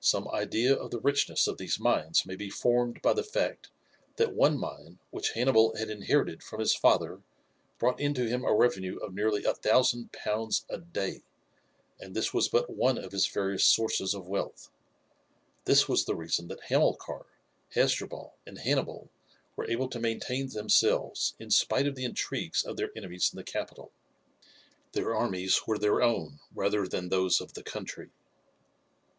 [0.00, 3.68] Some idea of the richness of these mines may be formed by the fact
[4.16, 7.20] that one mine, which Hannibal had inherited from his father,
[7.76, 11.22] brought in to him a revenue of nearly a thousand pounds a day;
[12.00, 14.70] and this was but one of his various sources of wealth.
[15.66, 17.26] This was the reason that Hamilcar,
[17.74, 19.10] Hasdrubal, and Hannibal
[19.54, 23.44] were able to maintain themselves in spite of the intrigues of their enemies in the
[23.44, 23.92] capital.
[24.92, 28.08] Their armies were their own rather than those of the country.